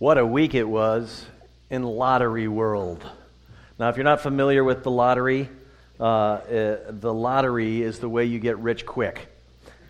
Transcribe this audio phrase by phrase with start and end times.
[0.00, 1.26] What a week it was
[1.68, 3.04] in lottery world.
[3.78, 5.50] Now, if you're not familiar with the lottery,
[6.00, 9.28] uh, uh, the lottery is the way you get rich quick.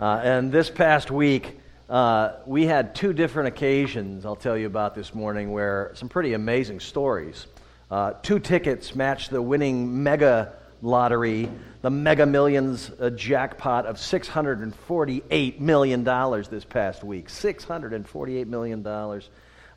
[0.01, 4.97] Uh, and this past week, uh, we had two different occasions I'll tell you about
[4.97, 7.47] this morning where some pretty amazing stories.
[7.89, 11.49] Uh, two tickets matched the winning mega lottery,
[11.83, 16.03] the mega millions uh, jackpot of $648 million
[16.51, 17.29] this past week.
[17.29, 18.83] $648 million.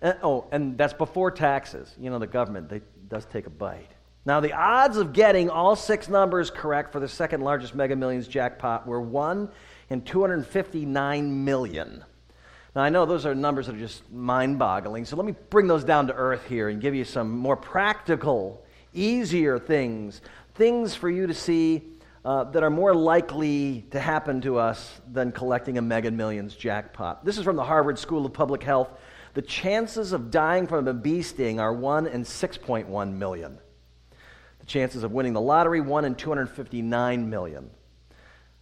[0.00, 1.94] Uh, oh, and that's before taxes.
[2.00, 3.90] You know, the government they, does take a bite.
[4.24, 8.26] Now, the odds of getting all six numbers correct for the second largest Mega Millions
[8.26, 9.50] jackpot were 1
[9.90, 12.02] in 259 million.
[12.76, 15.66] Now, I know those are numbers that are just mind boggling, so let me bring
[15.66, 18.62] those down to earth here and give you some more practical,
[18.92, 20.20] easier things,
[20.56, 21.84] things for you to see
[22.22, 27.24] uh, that are more likely to happen to us than collecting a Mega Millions jackpot.
[27.24, 28.90] This is from the Harvard School of Public Health.
[29.32, 33.58] The chances of dying from a bee sting are 1 in 6.1 million.
[34.60, 37.70] The chances of winning the lottery, 1 in 259 million.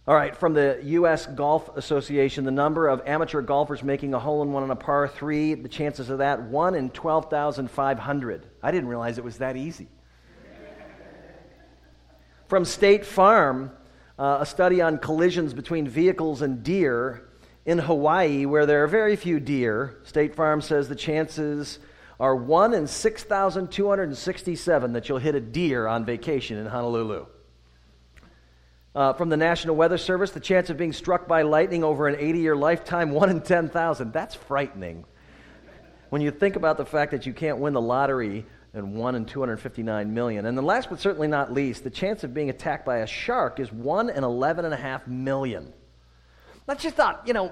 [0.07, 1.25] All right, from the U.S.
[1.25, 5.07] Golf Association, the number of amateur golfers making a hole in one on a par
[5.07, 8.45] three, the chances of that, 1 in 12,500.
[8.61, 9.87] I didn't realize it was that easy.
[12.47, 13.71] from State Farm,
[14.19, 17.27] uh, a study on collisions between vehicles and deer
[17.65, 21.79] in Hawaii, where there are very few deer, State Farm says the chances
[22.19, 27.25] are 1 in 6,267 that you'll hit a deer on vacation in Honolulu.
[28.95, 32.15] Uh, from the National Weather Service, the chance of being struck by lightning over an
[32.17, 34.13] 80 year lifetime, 1 in 10,000.
[34.13, 35.03] That's frightening.
[36.11, 39.25] When you think about the fact that you can't win the lottery and 1 in
[39.25, 40.45] 259 million.
[40.45, 43.59] And the last but certainly not least, the chance of being attacked by a shark
[43.59, 45.73] is 1 in 11.5 million.
[46.65, 47.51] I just thought, you know,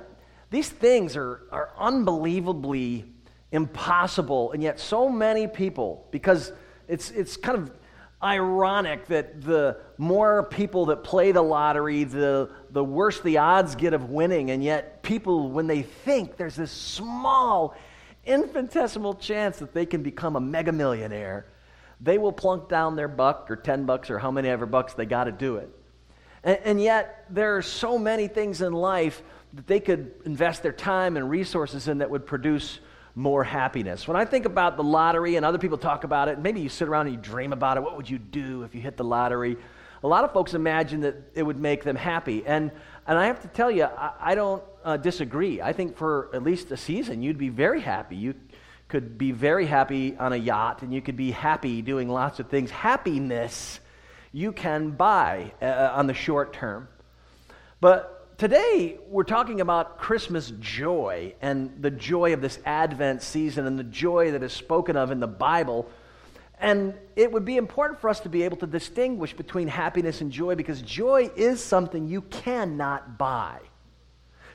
[0.49, 3.05] these things are, are unbelievably
[3.51, 6.53] impossible, and yet so many people, because
[6.87, 7.71] it's, it's kind of
[8.23, 13.93] ironic that the more people that play the lottery, the, the worse the odds get
[13.93, 14.51] of winning.
[14.51, 17.75] And yet, people, when they think there's this small,
[18.25, 21.45] infinitesimal chance that they can become a mega millionaire,
[21.99, 25.05] they will plunk down their buck or 10 bucks or how many ever bucks they
[25.05, 25.69] got to do it.
[26.43, 29.21] And, and yet, there are so many things in life
[29.53, 32.79] that they could invest their time and resources in that would produce
[33.15, 34.07] more happiness.
[34.07, 36.87] When I think about the lottery and other people talk about it, maybe you sit
[36.87, 37.83] around and you dream about it.
[37.83, 39.57] What would you do if you hit the lottery?
[40.03, 42.43] A lot of folks imagine that it would make them happy.
[42.45, 42.71] And,
[43.07, 45.61] and I have to tell you, I, I don't uh, disagree.
[45.61, 48.15] I think for at least a season, you'd be very happy.
[48.15, 48.33] You
[48.89, 52.49] could be very happy on a yacht, and you could be happy doing lots of
[52.49, 52.69] things.
[52.69, 53.79] Happiness
[54.33, 56.87] you can buy uh, on the short term.
[57.79, 63.77] But today we're talking about Christmas joy and the joy of this Advent season and
[63.77, 65.89] the joy that is spoken of in the Bible.
[66.59, 70.31] And it would be important for us to be able to distinguish between happiness and
[70.31, 73.59] joy because joy is something you cannot buy.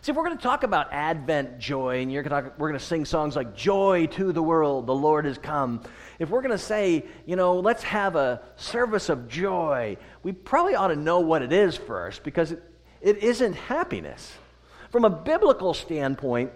[0.01, 2.85] See, if we're going to talk about Advent joy, and going to, we're going to
[2.85, 5.83] sing songs like Joy to the World, the Lord has come.
[6.21, 10.77] If we're going to say, you know, let's have a service of joy, we probably
[10.77, 12.63] ought to know what it is first because it,
[13.01, 14.35] it isn't happiness.
[14.91, 16.51] From a biblical standpoint,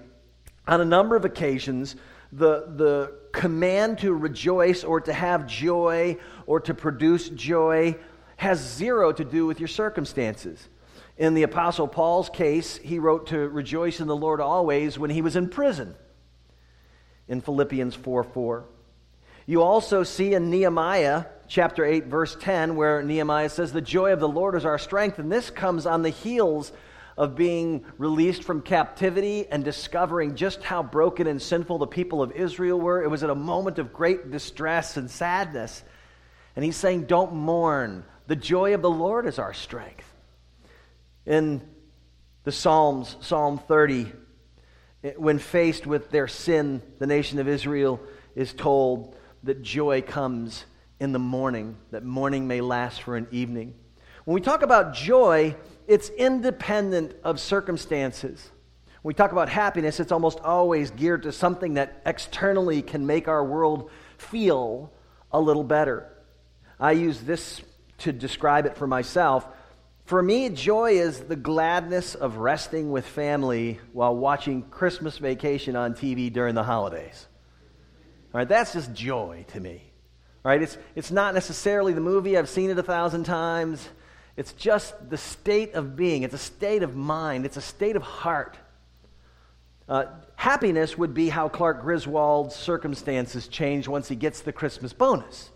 [0.67, 1.97] on a number of occasions,
[2.33, 6.17] the, the command to rejoice or to have joy
[6.47, 7.97] or to produce joy
[8.37, 10.69] has zero to do with your circumstances.
[11.19, 15.23] In the Apostle Paul's case, he wrote to rejoice in the Lord always when he
[15.23, 15.95] was in prison
[17.29, 18.65] in Philippians 4 4.
[19.47, 24.21] You also see in Nehemiah chapter 8, verse 10, where Nehemiah says, The joy of
[24.21, 25.19] the Lord is our strength.
[25.19, 26.73] And this comes on the heels
[27.19, 32.33] of being released from captivity and discovering just how broken and sinful the people of
[32.33, 33.03] Israel were.
[33.03, 35.85] It was at a moment of great distress and sadness.
[36.57, 38.05] And he's saying, Don't mourn.
[38.29, 40.11] The joy of the Lord is our strength.
[41.27, 41.61] In
[42.45, 44.11] the Psalms, Psalm 30,
[45.17, 48.01] when faced with their sin, the nation of Israel
[48.35, 50.65] is told, that joy comes
[51.03, 53.75] in the morning, that morning may last for an evening.
[54.25, 55.57] When we talk about joy,
[55.89, 58.53] it's independent of circumstances.
[59.03, 63.27] When we talk about happiness, it's almost always geared to something that externally can make
[63.27, 64.93] our world feel
[65.33, 66.07] a little better.
[66.79, 67.61] I use this
[67.99, 69.45] to describe it for myself.
[70.05, 75.95] For me, joy is the gladness of resting with family while watching Christmas vacation on
[75.95, 77.27] TV during the holidays.
[78.33, 79.92] All right, that's just joy to me.
[80.45, 83.89] Right, it's, it's not necessarily the movie, I've seen it a thousand times.
[84.37, 88.03] It's just the state of being, it's a state of mind, it's a state of
[88.03, 88.57] heart.
[89.89, 90.07] Uh,
[90.37, 95.51] happiness would be how Clark Griswold's circumstances change once he gets the Christmas bonus.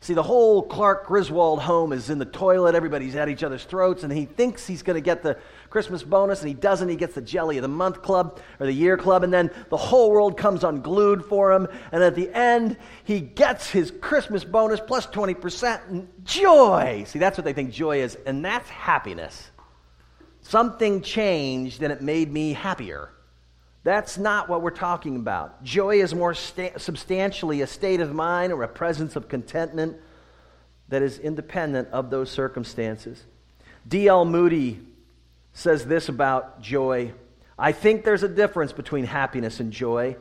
[0.00, 2.74] See, the whole Clark Griswold home is in the toilet.
[2.74, 5.38] Everybody's at each other's throats, and he thinks he's going to get the
[5.72, 6.90] Christmas bonus, and he doesn't.
[6.90, 9.76] He gets the Jelly of the Month Club or the Year Club, and then the
[9.78, 11.66] whole world comes unglued for him.
[11.92, 17.04] And at the end, he gets his Christmas bonus plus 20% and joy.
[17.06, 19.50] See, that's what they think joy is, and that's happiness.
[20.42, 23.08] Something changed, and it made me happier.
[23.82, 25.64] That's not what we're talking about.
[25.64, 29.96] Joy is more sta- substantially a state of mind or a presence of contentment
[30.90, 33.24] that is independent of those circumstances.
[33.88, 34.26] D.L.
[34.26, 34.91] Moody
[35.52, 37.12] says this about joy
[37.58, 40.16] I think there's a difference between happiness and joy.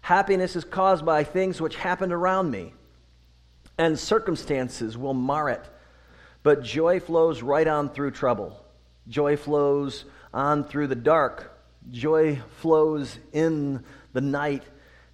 [0.00, 2.72] Happiness is caused by things which happen around me,
[3.76, 5.68] and circumstances will mar it.
[6.42, 8.64] But joy flows right on through trouble.
[9.06, 11.52] Joy flows on through the dark
[11.90, 14.62] Joy flows in the night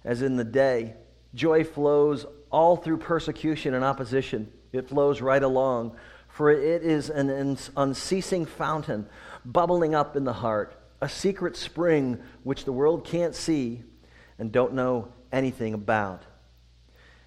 [0.03, 0.95] as in the day.
[1.33, 4.51] Joy flows all through persecution and opposition.
[4.71, 5.95] It flows right along,
[6.27, 9.07] for it is an unceasing fountain
[9.45, 13.83] bubbling up in the heart, a secret spring which the world can't see
[14.37, 16.23] and don't know anything about.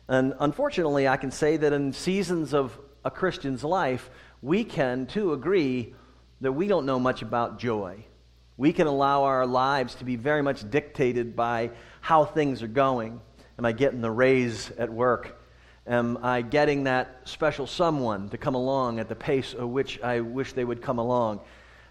[0.09, 4.11] And unfortunately, I can say that in seasons of a Christian's life,
[4.41, 5.95] we can too agree
[6.41, 8.05] that we don't know much about joy.
[8.57, 11.71] We can allow our lives to be very much dictated by
[12.01, 13.21] how things are going.
[13.59, 15.41] Am I getting the raise at work?
[15.87, 20.21] Am I getting that special someone to come along at the pace at which I
[20.21, 21.41] wish they would come along?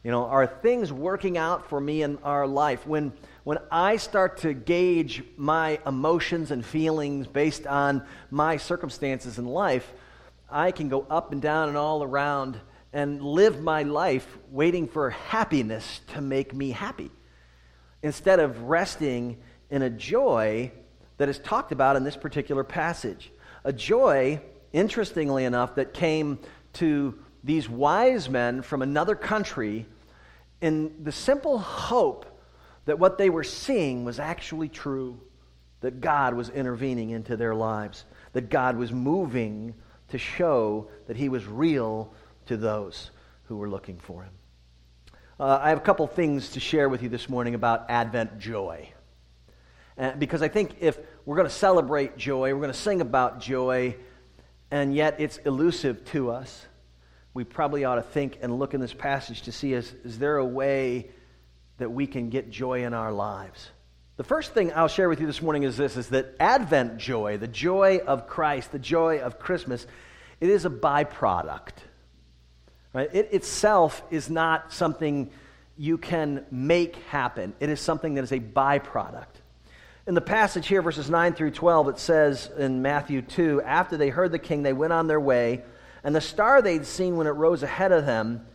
[0.03, 2.87] You know, are things working out for me in our life?
[2.87, 3.13] When,
[3.43, 9.93] when I start to gauge my emotions and feelings based on my circumstances in life,
[10.49, 12.59] I can go up and down and all around
[12.93, 17.11] and live my life waiting for happiness to make me happy
[18.01, 19.37] instead of resting
[19.69, 20.71] in a joy
[21.17, 23.31] that is talked about in this particular passage.
[23.63, 24.41] A joy,
[24.73, 26.39] interestingly enough, that came
[26.73, 29.85] to these wise men from another country
[30.61, 32.25] in the simple hope
[32.85, 35.19] that what they were seeing was actually true,
[35.81, 39.73] that God was intervening into their lives, that God was moving
[40.09, 42.13] to show that He was real
[42.45, 43.11] to those
[43.45, 44.31] who were looking for him.
[45.39, 48.89] Uh, I have a couple things to share with you this morning about Advent joy.
[49.97, 53.41] Uh, because I think if we're going to celebrate joy, we're going to sing about
[53.41, 53.95] joy,
[54.69, 56.65] and yet it's elusive to us,
[57.33, 60.37] we probably ought to think and look in this passage to see is, is there
[60.37, 61.09] a way
[61.77, 63.69] that we can get joy in our lives?
[64.17, 67.37] The first thing I'll share with you this morning is this is that Advent joy,
[67.37, 69.87] the joy of Christ, the joy of Christmas,
[70.39, 71.73] it is a byproduct
[72.93, 73.09] Right?
[73.13, 75.31] It itself is not something
[75.77, 79.25] you can make happen, it is something that is a byproduct.
[80.07, 84.09] In the passage here, verses 9 through 12, it says in Matthew 2 After they
[84.09, 85.61] heard the king, they went on their way,
[86.03, 88.45] and the star they'd seen when it rose ahead of them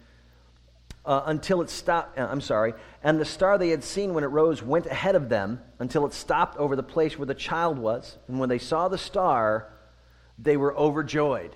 [1.05, 2.19] uh, until it stopped.
[2.19, 2.75] Uh, I'm sorry.
[3.03, 6.13] And the star they had seen when it rose went ahead of them until it
[6.13, 8.19] stopped over the place where the child was.
[8.29, 9.69] And when they saw the star,
[10.39, 11.55] they were overjoyed.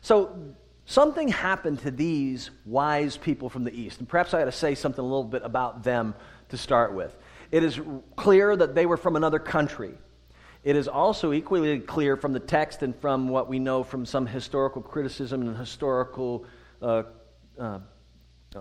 [0.00, 0.54] So
[0.88, 3.98] Something happened to these wise people from the East.
[3.98, 6.14] And perhaps I ought to say something a little bit about them
[6.48, 7.14] to start with.
[7.52, 7.78] It is
[8.16, 9.92] clear that they were from another country.
[10.64, 14.26] It is also equally clear from the text and from what we know from some
[14.26, 16.44] historical criticism and historical
[16.82, 17.04] uh,
[17.58, 17.78] uh,
[18.54, 18.60] uh,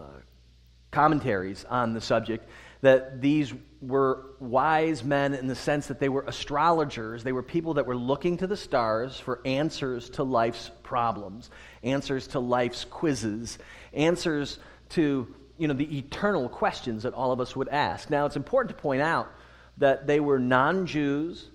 [0.92, 2.48] commentaries on the subject
[2.82, 7.24] that these were wise men in the sense that they were astrologers.
[7.24, 11.50] They were people that were looking to the stars for answers to life's problems,
[11.84, 13.58] answers to life's quizzes,
[13.94, 15.28] answers to
[15.58, 18.10] you know, the eternal questions that all of us would ask.
[18.10, 19.32] Now, it's important to point out
[19.78, 21.50] that they were non Jews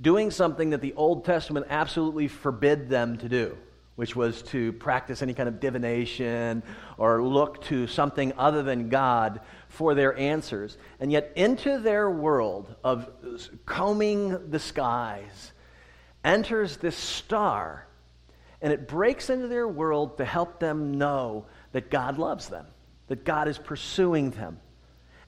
[0.00, 3.56] doing something that the Old Testament absolutely forbid them to do
[3.98, 6.62] which was to practice any kind of divination
[6.98, 10.78] or look to something other than God for their answers.
[11.00, 13.10] And yet, into their world of
[13.66, 15.52] combing the skies
[16.22, 17.88] enters this star,
[18.62, 22.66] and it breaks into their world to help them know that God loves them,
[23.08, 24.60] that God is pursuing them.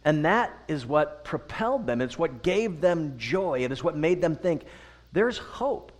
[0.04, 2.00] And that is what propelled them.
[2.00, 3.64] It's what gave them joy.
[3.64, 4.64] It is what made them think
[5.12, 5.92] there's hope.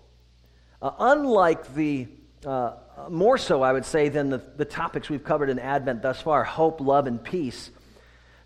[0.80, 2.09] Uh, unlike the
[2.47, 2.73] uh,
[3.11, 6.45] more so, I would say, than the, the topics we've covered in Advent thus far
[6.45, 7.71] hope, love, and peace.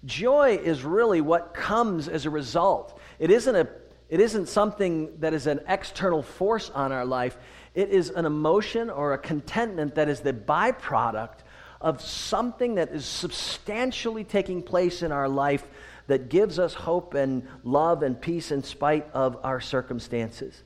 [0.05, 3.01] Joy is really what comes as a result.
[3.19, 3.69] It isn't a,
[4.09, 7.37] It isn't something that is an external force on our life.
[7.75, 11.39] It is an emotion or a contentment that is the byproduct
[11.85, 15.63] of something that is substantially taking place in our life
[16.07, 20.63] that gives us hope and love and peace in spite of our circumstances.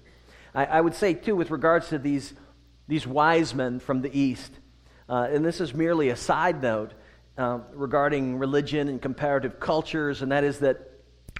[0.55, 2.35] I, I would say, too, with regards to these,
[2.87, 4.53] these wise men from the East,
[5.09, 6.95] uh, and this is merely a side note
[7.37, 10.89] uh, regarding religion and comparative cultures, and that is that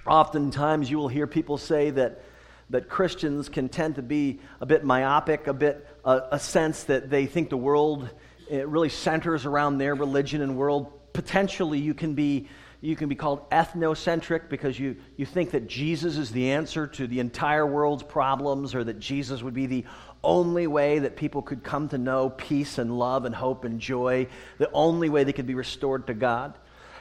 [0.05, 2.21] oftentimes you will hear people say that,
[2.69, 7.09] that Christians can tend to be a bit myopic, a bit uh, a sense that
[7.09, 8.09] they think the world
[8.49, 10.91] it really centers around their religion and world.
[11.13, 12.47] Potentially, you can be
[12.81, 17.07] you can be called ethnocentric because you, you think that Jesus is the answer to
[17.07, 19.83] the entire world's problems or that Jesus would be the
[20.23, 24.27] only way that people could come to know peace and love and hope and joy,
[24.59, 26.57] the only way they could be restored to God.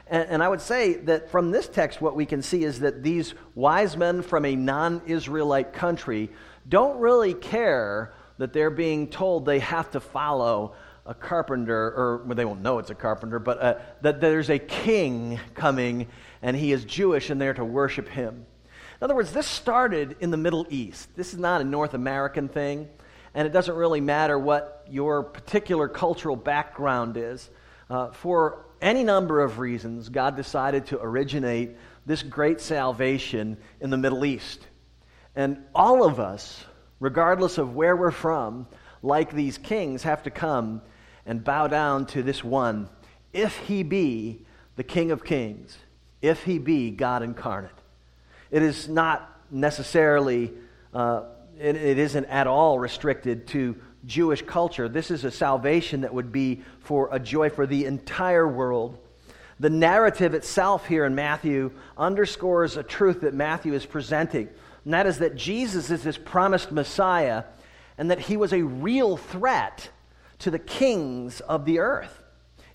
[0.09, 3.05] And, and I would say that from this text, what we can see is that
[3.05, 6.31] these wise men from a non Israelite country
[6.69, 10.75] don't really care that they're being told they have to follow
[11.09, 14.59] a carpenter, or well, they won't know it's a carpenter, but uh, that there's a
[14.59, 16.07] king coming
[16.43, 18.47] and he is Jewish and they're to worship him.
[19.01, 21.09] In other words, this started in the Middle East.
[21.17, 22.89] This is not a North American thing,
[23.33, 27.49] and it doesn't really matter what your particular cultural background is.
[27.89, 33.97] Uh, for any number of reasons, God decided to originate this great salvation in the
[33.97, 34.67] Middle East.
[35.35, 36.65] And all of us,
[37.01, 38.67] regardless of where we're from,
[39.03, 40.83] like these kings, have to come
[41.29, 42.89] and bow down to this one,
[43.35, 44.41] if he be
[44.77, 45.77] the King of Kings,
[46.23, 47.71] if he be God incarnate.
[48.51, 50.51] It is not necessarily,
[50.95, 51.25] uh,
[51.61, 54.89] it, it isn't at all restricted to Jewish culture.
[54.89, 58.99] This is a salvation that would be for a joy for the entire world.
[59.61, 64.49] The narrative itself here in Matthew underscores a truth that Matthew is presenting,
[64.85, 67.45] and that is that Jesus is this promised Messiah
[67.99, 69.91] and that he was a real threat
[70.41, 72.23] to the kings of the earth.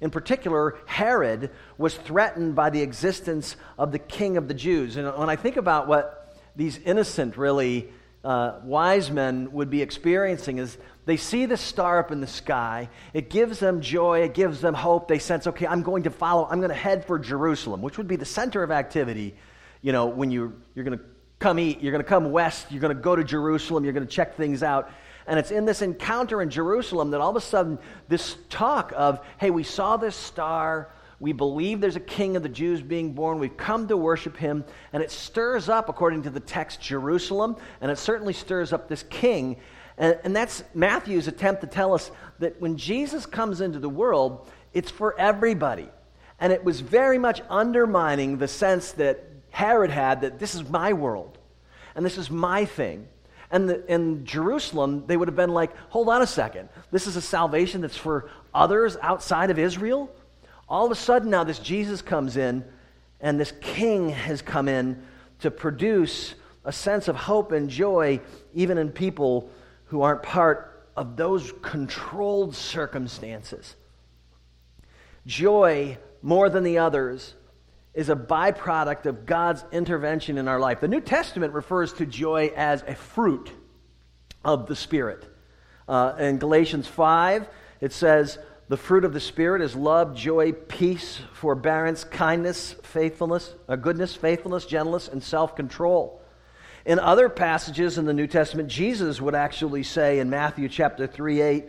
[0.02, 4.98] In particular, Herod was threatened by the existence of the king of the Jews.
[4.98, 7.90] And when I think about what these innocent, really
[8.24, 12.90] uh, wise men would be experiencing, is they see the star up in the sky.
[13.14, 15.08] It gives them joy, it gives them hope.
[15.08, 18.08] They sense, okay, I'm going to follow, I'm going to head for Jerusalem, which would
[18.08, 19.36] be the center of activity,
[19.82, 21.04] you know, when you, you're going to
[21.40, 24.08] come eat, you're going to come west, you're going to go to Jerusalem, you're going
[24.08, 24.90] to check things out.
[25.28, 29.26] And it's in this encounter in Jerusalem that all of a sudden this talk of,
[29.38, 30.90] hey, we saw this star.
[31.20, 33.40] We believe there's a king of the Jews being born.
[33.40, 34.66] We've come to worship him.
[34.92, 37.56] And it stirs up, according to the text, Jerusalem.
[37.80, 39.58] And it certainly stirs up this king.
[39.98, 44.50] And, and that's Matthew's attempt to tell us that when Jesus comes into the world,
[44.74, 45.90] it's for everybody.
[46.40, 50.94] And it was very much undermining the sense that Herod had that this is my
[50.94, 51.38] world
[51.96, 53.08] and this is my thing.
[53.54, 56.70] And the, in Jerusalem, they would have been like, hold on a second.
[56.92, 60.10] This is a salvation that's for others outside of Israel?
[60.68, 62.66] All of a sudden, now this Jesus comes in,
[63.22, 65.04] and this king has come in
[65.42, 66.34] to produce
[66.66, 68.20] a sense of hope and joy,
[68.56, 69.52] even in people
[69.86, 73.76] who aren't part of those controlled circumstances.
[75.28, 77.36] Joy, more than the others,
[77.94, 80.82] is a byproduct of God's intervention in our life.
[80.82, 83.52] The New Testament refers to joy as a fruit
[84.44, 85.26] of the Spirit.
[85.88, 87.48] Uh, in Galatians 5,
[87.82, 93.76] it says, The fruit of the Spirit is love, joy, peace, forbearance, kindness, faithfulness, uh,
[93.76, 96.22] goodness, faithfulness, gentleness, and self control.
[96.86, 101.42] In other passages in the New Testament, Jesus would actually say in Matthew chapter 3
[101.42, 101.66] 8,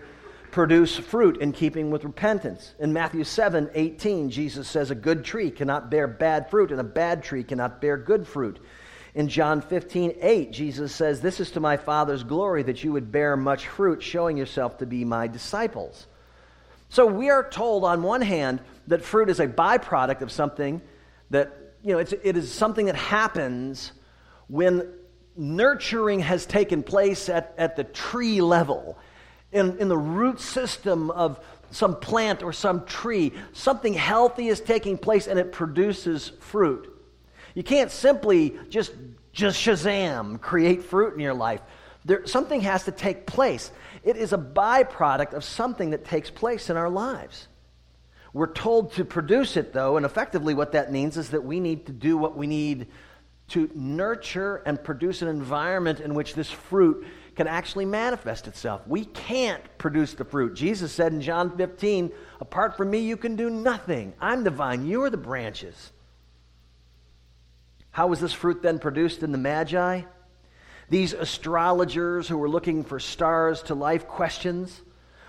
[0.55, 2.75] produce fruit in keeping with repentance.
[2.79, 6.85] In Matthew 7 18, Jesus says, A good tree cannot bear bad fruit, and a
[6.85, 8.61] bad tree cannot bear good fruit.
[9.17, 13.11] In John 15 8, Jesus says, This is to my Father's glory that you would
[13.11, 16.07] bear much fruit, showing yourself to be my disciples.
[16.89, 20.81] So we are told, on one hand, that fruit is a byproduct of something
[21.31, 23.91] that, you know, it's, it is something that happens
[24.47, 24.89] when
[25.37, 28.97] nurturing has taken place at, at the tree level
[29.55, 33.33] in, in the root system of some plant or some tree.
[33.53, 36.91] Something healthy is taking place and it produces fruit.
[37.55, 38.93] You can't simply just,
[39.33, 41.61] just shazam, create fruit in your life.
[42.05, 43.71] There, something has to take place.
[44.03, 47.49] It is a byproduct of something that takes place in our lives.
[48.33, 51.87] We're told to produce it, though, and effectively what that means is that we need
[51.87, 52.89] to do what we need
[53.49, 58.83] to nurture and produce an environment in which this fruit can actually manifest itself.
[58.87, 60.55] We can't produce the fruit.
[60.55, 64.15] Jesus said in John 15, Apart from me, you can do nothing.
[64.21, 65.93] I'm the vine, you are the branches.
[67.91, 70.03] How was this fruit then produced in the Magi?
[70.89, 74.83] These astrologers who were looking for stars to life questions,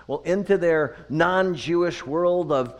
[0.06, 2.74] well, into their non Jewish world of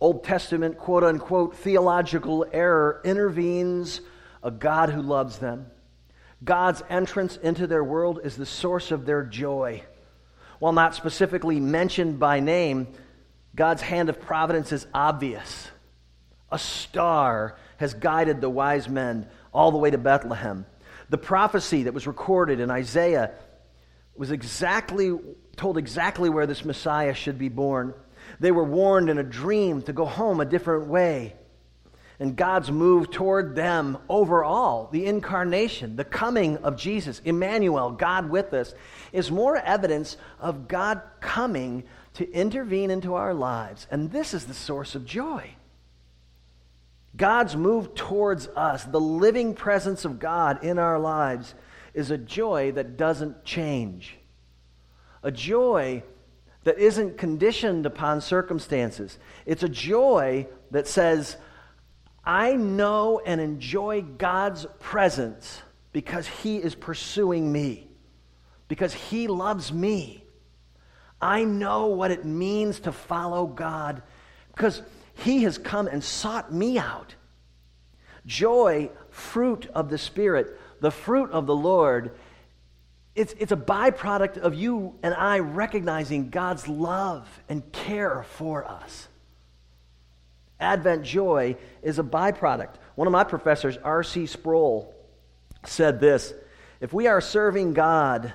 [0.00, 4.00] Old Testament, quote unquote, theological error intervenes
[4.42, 5.66] a God who loves them.
[6.44, 9.82] God's entrance into their world is the source of their joy.
[10.58, 12.88] While not specifically mentioned by name,
[13.54, 15.68] God's hand of providence is obvious.
[16.50, 20.66] A star has guided the wise men all the way to Bethlehem.
[21.10, 23.32] The prophecy that was recorded in Isaiah
[24.14, 25.18] was exactly
[25.56, 27.94] told exactly where this Messiah should be born.
[28.40, 31.34] They were warned in a dream to go home a different way.
[32.22, 38.54] And God's move toward them overall, the incarnation, the coming of Jesus, Emmanuel, God with
[38.54, 38.74] us,
[39.12, 41.82] is more evidence of God coming
[42.14, 43.88] to intervene into our lives.
[43.90, 45.50] And this is the source of joy.
[47.16, 51.54] God's move towards us, the living presence of God in our lives,
[51.92, 54.16] is a joy that doesn't change.
[55.24, 56.04] A joy
[56.62, 59.18] that isn't conditioned upon circumstances.
[59.44, 61.36] It's a joy that says,
[62.24, 65.60] I know and enjoy God's presence
[65.92, 67.88] because He is pursuing me,
[68.68, 70.24] because He loves me.
[71.20, 74.02] I know what it means to follow God
[74.54, 74.82] because
[75.14, 77.14] He has come and sought me out.
[78.26, 82.16] Joy, fruit of the Spirit, the fruit of the Lord,
[83.14, 89.08] it's, it's a byproduct of you and I recognizing God's love and care for us.
[90.62, 92.74] Advent joy is a byproduct.
[92.94, 94.26] One of my professors, R.C.
[94.26, 94.94] Sproul,
[95.66, 96.32] said this
[96.80, 98.32] If we are serving God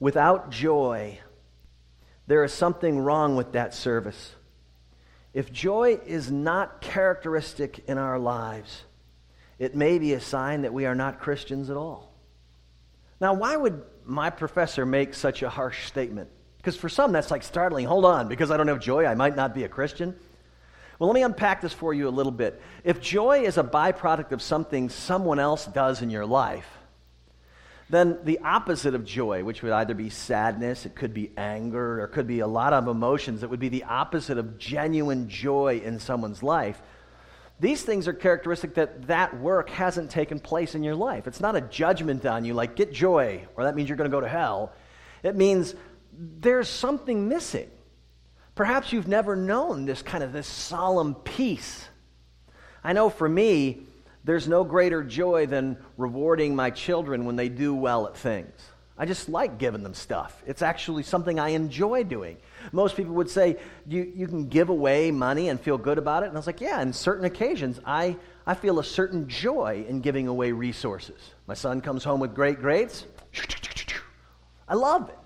[0.00, 1.18] without joy,
[2.26, 4.34] there is something wrong with that service.
[5.32, 8.82] If joy is not characteristic in our lives,
[9.58, 12.12] it may be a sign that we are not Christians at all.
[13.20, 16.30] Now, why would my professor make such a harsh statement?
[16.68, 17.86] Because for some, that's like startling.
[17.86, 20.14] Hold on, because I don't have joy, I might not be a Christian.
[20.98, 22.60] Well, let me unpack this for you a little bit.
[22.84, 26.68] If joy is a byproduct of something someone else does in your life,
[27.88, 32.06] then the opposite of joy, which would either be sadness, it could be anger, or
[32.06, 35.98] could be a lot of emotions that would be the opposite of genuine joy in
[35.98, 36.82] someone's life,
[37.60, 41.26] these things are characteristic that that work hasn't taken place in your life.
[41.26, 44.14] It's not a judgment on you, like get joy, or that means you're going to
[44.14, 44.74] go to hell.
[45.22, 45.74] It means
[46.12, 47.70] there's something missing.
[48.54, 51.88] Perhaps you've never known this kind of this solemn peace.
[52.82, 53.82] I know for me,
[54.24, 58.52] there's no greater joy than rewarding my children when they do well at things.
[59.00, 60.42] I just like giving them stuff.
[60.44, 62.36] It's actually something I enjoy doing.
[62.72, 66.26] Most people would say, you, you can give away money and feel good about it.
[66.26, 70.00] And I was like, yeah, on certain occasions, I, I feel a certain joy in
[70.00, 71.20] giving away resources.
[71.46, 73.06] My son comes home with great grades.
[74.66, 75.18] I love it.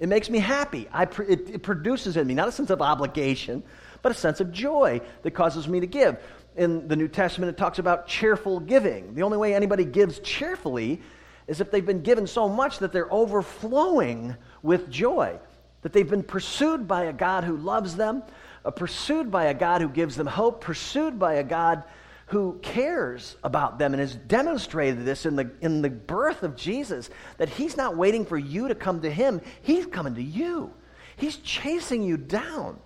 [0.00, 0.88] It makes me happy.
[0.92, 3.62] I, it, it produces in me not a sense of obligation,
[4.02, 6.18] but a sense of joy that causes me to give.
[6.56, 9.14] In the New Testament, it talks about cheerful giving.
[9.14, 11.00] The only way anybody gives cheerfully
[11.46, 15.38] is if they've been given so much that they're overflowing with joy,
[15.82, 18.22] that they've been pursued by a God who loves them,
[18.64, 21.84] uh, pursued by a God who gives them hope, pursued by a God
[22.30, 27.10] who cares about them and has demonstrated this in the, in the birth of Jesus
[27.38, 30.72] that he's not waiting for you to come to him, he's coming to you.
[31.16, 32.78] He's chasing you down.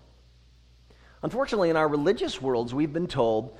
[1.22, 3.59] Unfortunately, in our religious worlds, we've been told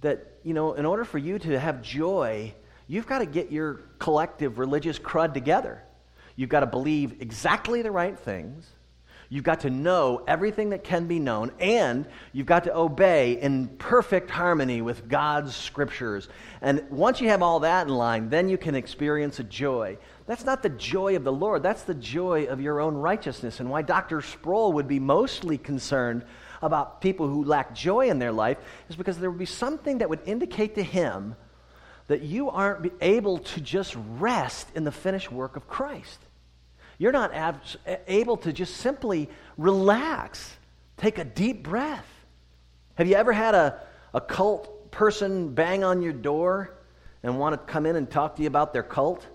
[0.00, 2.54] that, you know, in order for you to have joy,
[2.86, 5.82] you've got to get your collective religious crud together.
[6.36, 8.64] You've got to believe exactly the right things.
[9.28, 13.68] You've got to know everything that can be known, and you've got to obey in
[13.68, 16.28] perfect harmony with God's scriptures.
[16.60, 19.98] And once you have all that in line, then you can experience a joy.
[20.26, 23.58] That's not the joy of the Lord, that's the joy of your own righteousness.
[23.58, 24.20] And why Dr.
[24.22, 26.24] Sproul would be mostly concerned
[26.62, 28.58] about people who lack joy in their life
[28.88, 31.36] is because there would be something that would indicate to him
[32.06, 36.20] that you aren't able to just rest in the finished work of Christ.
[36.98, 37.60] You're not ab-
[38.06, 39.28] able to just simply
[39.58, 40.56] relax,
[40.96, 42.06] take a deep breath.
[42.94, 43.80] Have you ever had a,
[44.14, 46.78] a cult person bang on your door
[47.22, 49.26] and want to come in and talk to you about their cult?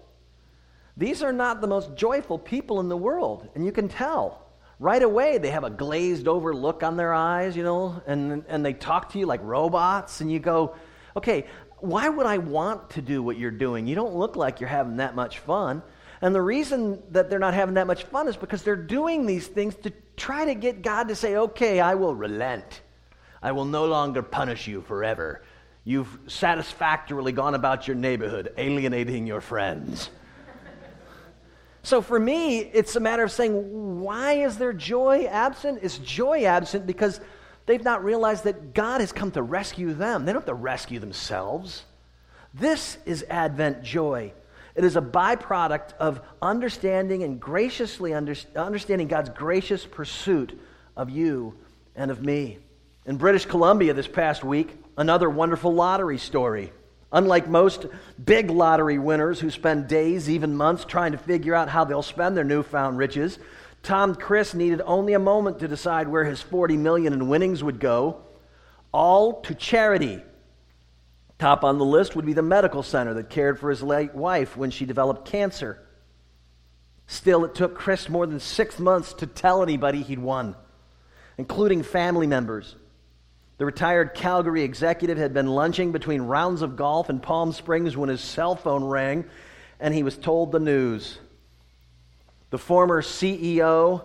[0.98, 4.46] These are not the most joyful people in the world, and you can tell.
[4.80, 8.66] Right away, they have a glazed over look on their eyes, you know, and, and
[8.66, 10.76] they talk to you like robots, and you go,
[11.16, 11.46] okay,
[11.78, 13.88] why would I want to do what you're doing?
[13.88, 15.82] You don't look like you're having that much fun.
[16.22, 19.48] And the reason that they're not having that much fun is because they're doing these
[19.48, 22.82] things to try to get God to say, okay, I will relent.
[23.42, 25.42] I will no longer punish you forever.
[25.84, 30.12] You've satisfactorily gone about your neighborhood, alienating your friends.
[31.82, 35.80] so for me, it's a matter of saying, why is there joy absent?
[35.82, 37.20] Is joy absent because
[37.66, 40.26] they've not realized that God has come to rescue them.
[40.26, 41.84] They don't have to rescue themselves.
[42.54, 44.34] This is Advent joy.
[44.76, 50.60] It is a byproduct of understanding and graciously under, understanding God's gracious pursuit
[50.96, 51.56] of you
[51.96, 52.60] and of me.
[53.06, 56.72] In British Columbia this past week, another wonderful lottery story.
[57.12, 57.88] Unlike most
[58.24, 62.38] big lottery winners who spend days, even months, trying to figure out how they'll spend
[62.38, 63.38] their newfound riches,
[63.84, 67.80] Tom Crist needed only a moment to decide where his 40 million in winnings would
[67.80, 68.22] go,
[68.94, 70.22] all to charity.
[71.42, 74.56] Top on the list would be the medical center that cared for his late wife
[74.56, 75.80] when she developed cancer.
[77.08, 80.56] Still, it took Crist more than six months to tell anybody he'd won,
[81.40, 82.76] including family members.
[83.58, 88.10] The retired Calgary executive had been lunching between rounds of golf in Palm Springs when
[88.10, 89.26] his cell phone rang
[89.80, 91.18] and he was told the news.
[92.52, 94.04] The former CEO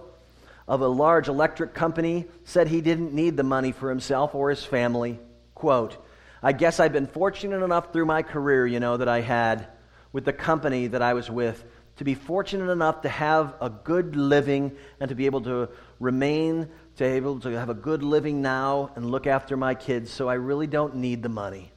[0.67, 4.65] of a large electric company said he didn't need the money for himself or his
[4.65, 5.19] family.
[5.55, 5.99] Quote,
[6.43, 9.69] I guess I've been fortunate enough through my career, you know, that I had
[10.13, 11.65] with the company that I was with
[11.97, 15.69] to be fortunate enough to have a good living and to be able to
[15.99, 20.29] remain, to able to have a good living now and look after my kids, so
[20.29, 21.73] I really don't need the money.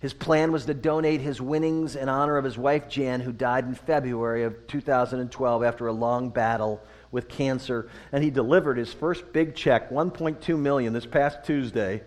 [0.00, 3.64] His plan was to donate his winnings in honor of his wife Jan, who died
[3.64, 7.88] in February of 2012 after a long battle with cancer.
[8.12, 12.02] And he delivered his first big check, 1.2 million, this past Tuesday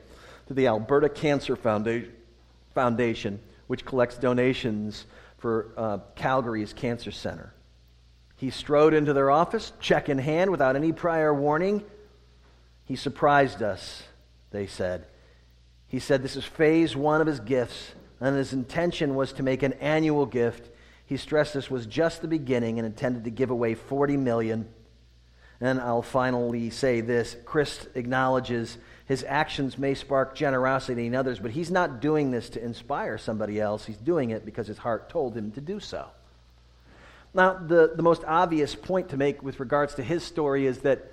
[0.47, 5.05] to the Alberta Cancer Foundation, which collects donations
[5.37, 7.53] for uh, Calgary's Cancer Center.
[8.37, 11.83] He strode into their office, check in hand, without any prior warning.
[12.85, 14.03] He surprised us,
[14.51, 15.05] they said.
[15.87, 19.63] He said this is phase one of his gifts, and his intention was to make
[19.63, 20.69] an annual gift.
[21.05, 24.67] He stressed this was just the beginning and intended to give away 40 million.
[25.59, 31.51] And I'll finally say this Crist acknowledges his actions may spark generosity in others, but
[31.51, 33.85] he's not doing this to inspire somebody else.
[33.85, 36.05] He's doing it because his heart told him to do so.
[37.33, 41.09] Now, the, the most obvious point to make with regards to his story is that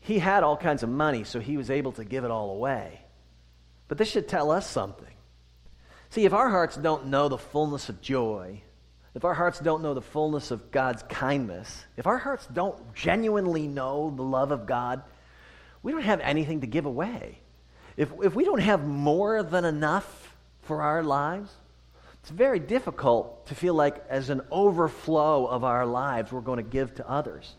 [0.00, 3.00] he had all kinds of money, so he was able to give it all away.
[3.86, 5.06] But this should tell us something.
[6.10, 8.62] See, if our hearts don't know the fullness of joy,
[9.14, 13.68] if our hearts don't know the fullness of God's kindness, if our hearts don't genuinely
[13.68, 15.02] know the love of God,
[15.82, 17.38] we don't have anything to give away.
[17.96, 21.50] If, if we don't have more than enough for our lives,
[22.22, 26.70] it's very difficult to feel like, as an overflow of our lives, we're going to
[26.70, 27.54] give to others.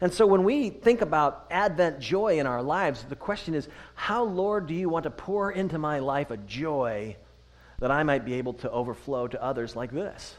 [0.00, 4.24] And so when we think about Advent joy in our lives, the question is, how,
[4.24, 7.16] Lord, do you want to pour into my life a joy
[7.78, 10.36] that I might be able to overflow to others like this?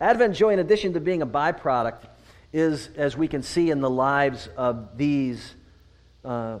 [0.00, 2.04] Advent joy, in addition to being a byproduct,
[2.52, 5.54] is, as we can see in the lives of these
[6.24, 6.58] uh,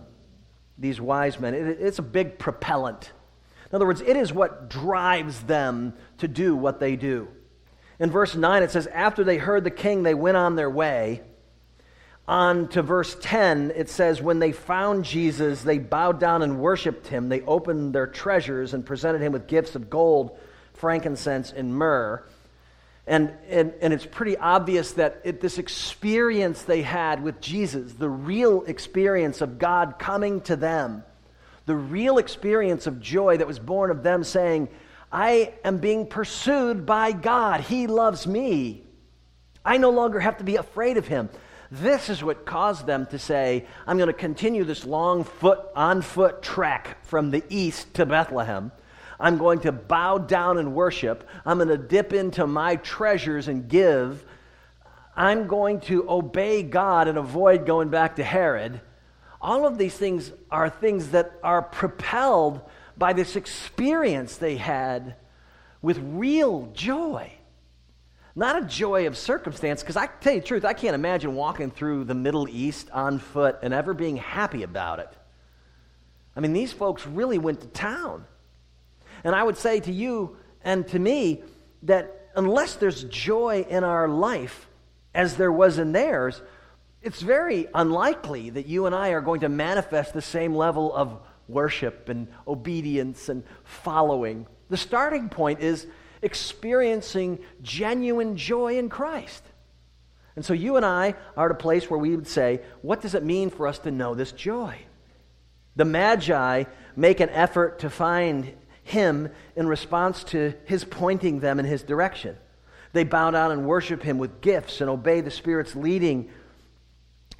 [0.78, 1.54] these wise men.
[1.54, 3.12] It, it's a big propellant.
[3.70, 7.28] In other words, it is what drives them to do what they do.
[7.98, 11.22] In verse 9, it says, After they heard the king, they went on their way.
[12.26, 17.06] On to verse 10, it says, When they found Jesus, they bowed down and worshiped
[17.06, 17.28] him.
[17.28, 20.38] They opened their treasures and presented him with gifts of gold,
[20.72, 22.24] frankincense, and myrrh.
[23.06, 28.08] And, and, and it's pretty obvious that it, this experience they had with Jesus, the
[28.08, 31.04] real experience of God coming to them,
[31.66, 34.68] the real experience of joy that was born of them saying,
[35.12, 37.60] I am being pursued by God.
[37.60, 38.84] He loves me.
[39.64, 41.28] I no longer have to be afraid of him.
[41.70, 46.02] This is what caused them to say, I'm going to continue this long foot on
[46.02, 48.72] foot trek from the east to Bethlehem
[49.18, 51.28] I'm going to bow down and worship.
[51.46, 54.24] I'm going to dip into my treasures and give.
[55.16, 58.80] I'm going to obey God and avoid going back to Herod.
[59.40, 62.62] All of these things are things that are propelled
[62.96, 65.16] by this experience they had
[65.82, 67.30] with real joy.
[68.36, 71.70] Not a joy of circumstance, because I tell you the truth, I can't imagine walking
[71.70, 75.10] through the Middle East on foot and ever being happy about it.
[76.34, 78.24] I mean, these folks really went to town.
[79.24, 81.42] And I would say to you and to me
[81.84, 84.68] that unless there's joy in our life,
[85.14, 86.42] as there was in theirs,
[87.02, 91.20] it's very unlikely that you and I are going to manifest the same level of
[91.48, 94.46] worship and obedience and following.
[94.70, 95.86] The starting point is
[96.22, 99.44] experiencing genuine joy in Christ.
[100.36, 103.14] And so you and I are at a place where we would say, what does
[103.14, 104.76] it mean for us to know this joy?
[105.76, 106.64] The Magi
[106.96, 108.52] make an effort to find
[108.84, 112.36] him in response to his pointing them in his direction.
[112.92, 116.30] They bow down and worship him with gifts and obey the Spirit's leading.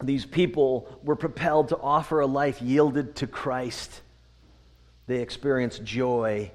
[0.03, 4.01] These people were propelled to offer a life yielded to Christ.
[5.07, 6.51] They experience joy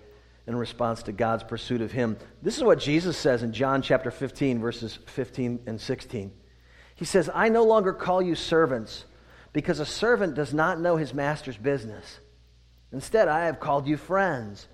[0.47, 2.17] in response to God's pursuit of him.
[2.41, 6.31] This is what Jesus says in John chapter 15, verses 15 and 16.
[6.95, 9.05] He says, I no longer call you servants
[9.53, 12.19] because a servant does not know his master's business.
[12.91, 14.67] Instead, I have called you friends.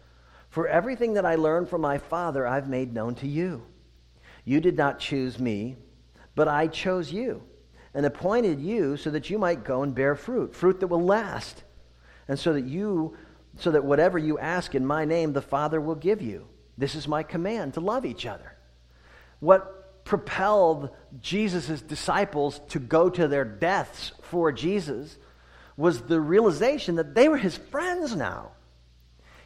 [0.56, 3.65] For everything that I learned from my Father, I've made known to you.
[4.46, 5.76] You did not choose me,
[6.34, 7.44] but I chose you
[7.94, 11.62] and appointed you so that you might go and bear fruit, fruit that will last,
[12.30, 13.18] and so that you
[13.58, 16.48] so that whatever you ask in my name the Father will give you.
[16.78, 18.56] This is my command to love each other.
[19.41, 20.89] What propelled
[21.20, 25.18] Jesus' disciples to go to their deaths for Jesus
[25.76, 28.52] was the realization that they were his friends now.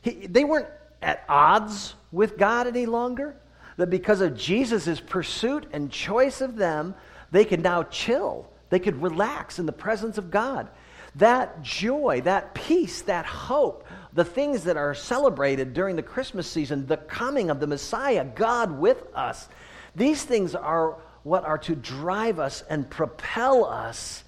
[0.04, 0.70] He, they weren't
[1.02, 3.36] at odds with God any longer.
[3.78, 6.96] That because of Jesus' pursuit and choice of them,
[7.32, 8.50] they could now chill.
[8.70, 10.68] They could relax in the presence of God.
[11.16, 16.86] That joy, that peace, that hope, the things that are celebrated during the Christmas season,
[16.86, 19.48] the coming of the Messiah, God with us,
[19.96, 24.24] these things are what are to drive us and propel us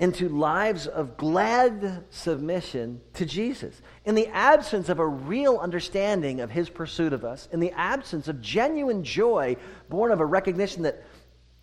[0.00, 3.82] into lives of glad submission to Jesus.
[4.06, 8.26] In the absence of a real understanding of his pursuit of us, in the absence
[8.26, 9.56] of genuine joy
[9.90, 11.04] born of a recognition that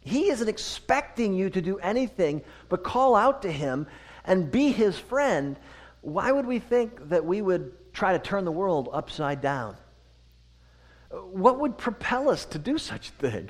[0.02, 3.88] he isn't expecting you to do anything but call out to him
[4.24, 5.58] and be his friend,
[6.02, 9.76] why would we think that we would try to turn the world upside down?
[11.10, 13.50] What would propel us to do such a thing?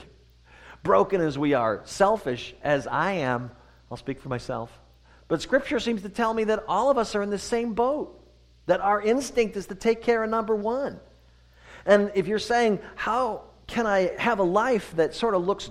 [0.82, 3.52] Broken as we are, selfish as I am,
[3.90, 4.78] I'll speak for myself.
[5.28, 8.18] But Scripture seems to tell me that all of us are in the same boat,
[8.66, 11.00] that our instinct is to take care of number one.
[11.86, 15.70] And if you're saying, How can I have a life that sort of looks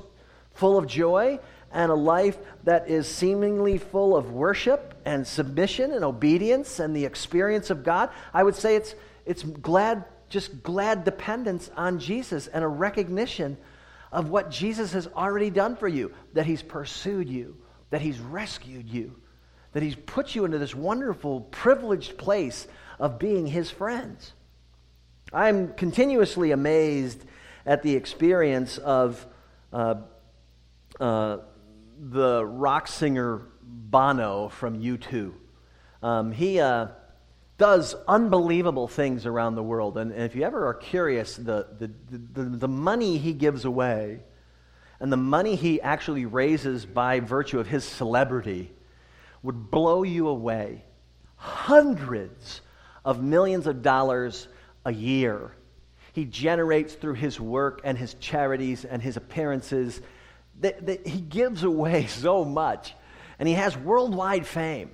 [0.55, 1.39] full of joy
[1.73, 7.05] and a life that is seemingly full of worship and submission and obedience and the
[7.05, 8.11] experience of God?
[8.33, 13.57] I would say it's, it's glad, just glad dependence on Jesus and a recognition
[14.13, 17.57] of what Jesus has already done for you, that He's pursued you,
[17.90, 19.16] that He's rescued you,
[19.72, 22.66] that He's put you into this wonderful, privileged place
[22.99, 24.33] of being His friends.
[25.33, 27.25] I'm continuously amazed
[27.64, 29.27] at the experience of
[29.72, 29.96] uh,
[31.01, 31.38] uh,
[31.99, 35.33] the rock singer Bono from U2.
[36.03, 36.88] Um, he uh,
[37.59, 39.99] does unbelievable things around the world.
[39.99, 44.20] And, and, if you ever are curious, the, the, the, the money he gives away
[45.01, 48.73] and the money he actually raises by virtue of his celebrity
[49.43, 50.85] would blow you away.
[51.37, 52.63] Hundreds
[53.05, 54.49] of millions of dollars
[54.85, 55.53] a year
[56.17, 60.01] he generates through his work and his charities and his appearances.
[60.63, 62.95] That, that he gives away so much,
[63.39, 64.93] and he has worldwide fame.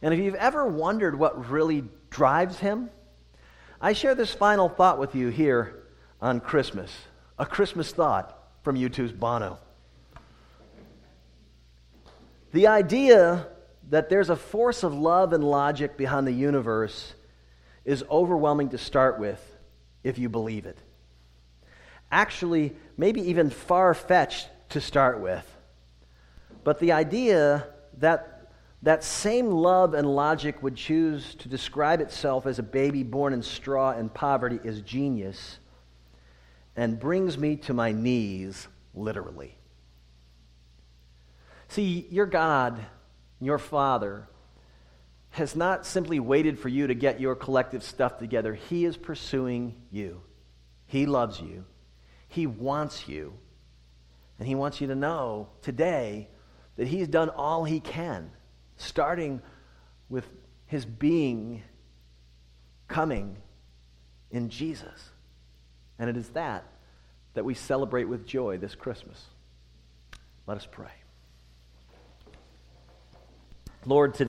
[0.00, 2.88] And if you've ever wondered what really drives him,
[3.80, 5.82] I share this final thought with you here
[6.20, 6.92] on Christmas.
[7.36, 9.58] A Christmas thought from U2's Bono.
[12.52, 13.46] The idea
[13.90, 17.14] that there's a force of love and logic behind the universe
[17.84, 19.40] is overwhelming to start with
[20.04, 20.78] if you believe it.
[22.10, 25.46] Actually, maybe even far fetched to start with.
[26.64, 28.50] But the idea that
[28.82, 33.42] that same love and logic would choose to describe itself as a baby born in
[33.42, 35.58] straw and poverty is genius
[36.76, 39.56] and brings me to my knees, literally.
[41.68, 42.78] See, your God,
[43.40, 44.28] your Father,
[45.30, 48.54] has not simply waited for you to get your collective stuff together.
[48.54, 50.20] He is pursuing you.
[50.86, 51.64] He loves you.
[52.28, 53.32] He wants you.
[54.38, 56.28] And He wants you to know today
[56.76, 58.30] that He's done all He can,
[58.76, 59.40] starting
[60.08, 60.28] with
[60.66, 61.62] His being
[62.88, 63.36] coming
[64.30, 65.11] in Jesus.
[66.02, 66.64] And it is that
[67.34, 69.26] that we celebrate with joy this Christmas.
[70.48, 70.90] Let us pray.
[73.86, 74.20] Lord, today.